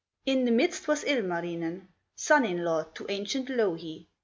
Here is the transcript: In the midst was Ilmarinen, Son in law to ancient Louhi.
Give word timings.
In 0.25 0.45
the 0.45 0.51
midst 0.51 0.87
was 0.87 1.03
Ilmarinen, 1.03 1.89
Son 2.15 2.43
in 2.43 2.65
law 2.65 2.85
to 2.95 3.05
ancient 3.07 3.49
Louhi. 3.51 4.07